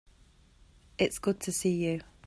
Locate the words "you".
1.85-2.01